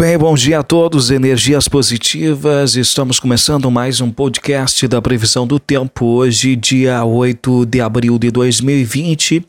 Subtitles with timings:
[0.00, 2.74] bem, bom dia a todos, energias positivas.
[2.74, 6.06] Estamos começando mais um podcast da previsão do tempo.
[6.06, 9.44] Hoje, dia 8 de abril de 2020,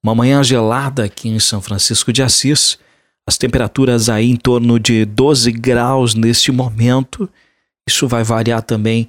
[0.00, 2.78] uma manhã gelada aqui em São Francisco de Assis.
[3.26, 7.28] As temperaturas aí em torno de 12 graus neste momento.
[7.84, 9.08] Isso vai variar também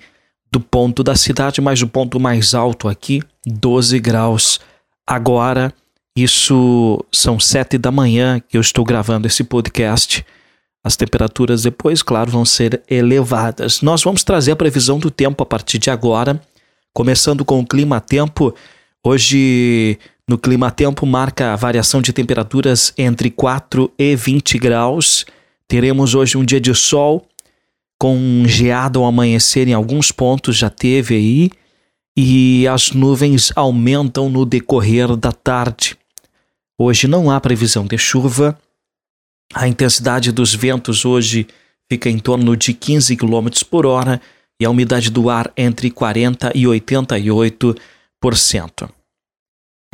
[0.51, 4.59] do ponto da cidade, mas o ponto mais alto aqui, 12 graus.
[5.05, 5.71] Agora,
[6.17, 10.25] isso são 7 da manhã que eu estou gravando esse podcast.
[10.83, 13.81] As temperaturas depois, claro, vão ser elevadas.
[13.81, 16.41] Nós vamos trazer a previsão do tempo a partir de agora,
[16.91, 18.53] começando com o clima-tempo.
[19.03, 25.25] Hoje, no clima-tempo, marca a variação de temperaturas entre 4 e 20 graus.
[25.67, 27.27] Teremos hoje um dia de sol,
[27.99, 31.51] com geada ao amanhecer em alguns pontos, já teve aí,
[32.17, 35.95] e as nuvens aumentam no decorrer da tarde.
[36.75, 38.57] Hoje não há previsão de chuva
[39.53, 41.47] a intensidade dos ventos hoje
[41.91, 44.21] fica em torno de 15 km por hora
[44.59, 48.89] e a umidade do ar entre 40% e 88%.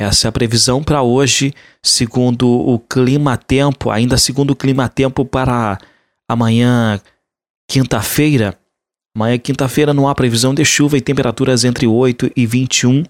[0.00, 5.76] Essa é a previsão para hoje, segundo o clima-tempo, ainda segundo o clima-tempo para
[6.28, 7.00] amanhã,
[7.68, 8.56] quinta-feira.
[9.16, 13.02] Amanhã, quinta-feira, não há previsão de chuva e temperaturas entre 8 e 21,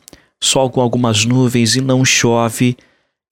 [0.42, 2.74] sol com algumas nuvens e não chove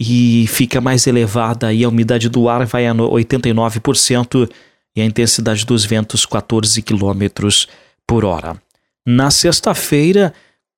[0.00, 4.50] e fica mais elevada e a umidade do ar vai a 89%
[4.94, 7.48] e a intensidade dos ventos 14 km
[8.06, 8.60] por hora.
[9.06, 10.32] Na sexta-feira,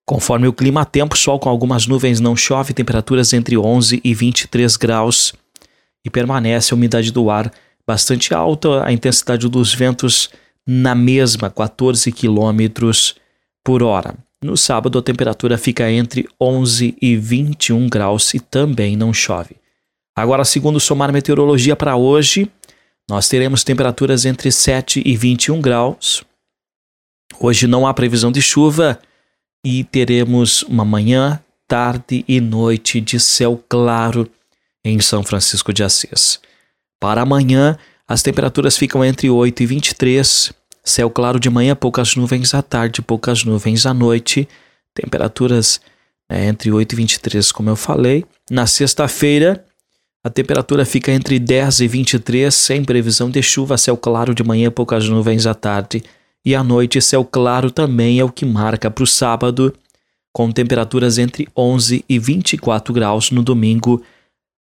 [0.05, 5.33] conforme o clima-tempo, sol com algumas nuvens não chove, temperaturas entre 11 e 23 graus
[6.05, 7.51] e permanece a umidade do ar
[7.85, 10.29] bastante alta, a intensidade dos ventos
[10.67, 12.91] na mesma 14 km
[13.63, 14.15] por hora.
[14.41, 19.57] No sábado, a temperatura fica entre 11 e 21 graus e também não chove.
[20.15, 22.49] Agora, segundo o Somar Meteorologia para hoje,
[23.09, 26.23] nós teremos temperaturas entre 7 e 21 graus.
[27.39, 28.99] Hoje não há previsão de chuva
[29.65, 34.29] e teremos uma manhã, tarde e noite de céu claro
[34.83, 36.39] em São Francisco de Assis.
[36.99, 37.77] Para amanhã,
[38.07, 40.53] as temperaturas ficam entre 8 e 23
[40.89, 44.47] Céu claro de manhã, poucas nuvens à tarde, poucas nuvens à noite.
[44.95, 45.79] Temperaturas
[46.27, 48.25] né, entre 8 e 23, como eu falei.
[48.49, 49.63] Na sexta-feira,
[50.23, 53.77] a temperatura fica entre 10 e 23, sem previsão de chuva.
[53.77, 56.03] Céu claro de manhã, poucas nuvens à tarde.
[56.43, 59.71] E à noite, céu claro também é o que marca para o sábado,
[60.33, 64.01] com temperaturas entre 11 e 24 graus no domingo.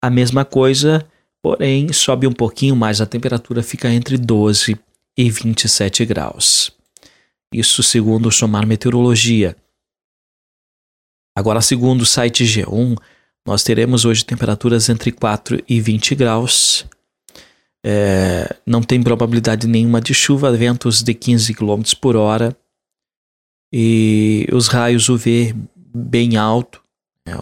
[0.01, 1.05] A mesma coisa,
[1.41, 6.71] porém, sobe um pouquinho mais, a temperatura fica entre 12 e e 27 graus.
[7.53, 9.55] Isso segundo o Somar Meteorologia.
[11.35, 12.97] Agora, segundo o site G1,
[13.45, 16.85] nós teremos hoje temperaturas entre 4 e 20 graus.
[17.85, 22.55] É, não tem probabilidade nenhuma de chuva, ventos de 15 km por hora.
[23.71, 26.81] E os raios UV bem alto,
[27.25, 27.33] né,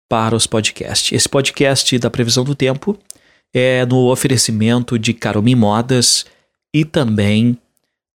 [0.09, 1.13] para os podcasts.
[1.13, 2.97] Esse podcast da previsão do tempo
[3.53, 6.27] é no oferecimento de Caromim Modas
[6.73, 7.59] e também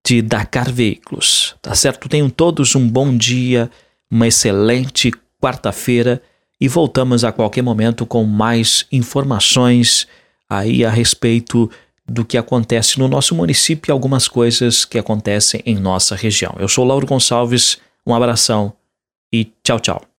[0.06, 1.56] de Dakar Veículos.
[1.62, 2.08] Tá certo?
[2.08, 3.70] Tenham todos um bom dia,
[4.10, 6.22] uma excelente quarta-feira
[6.62, 10.08] e voltamos a qualquer momento com mais informações
[10.50, 11.70] aí a respeito
[12.08, 16.56] do que acontece no nosso município e algumas coisas que acontecem em nossa região.
[16.60, 18.74] Eu sou Lauro Gonçalves, um abração
[19.34, 20.06] e tchau, tchau.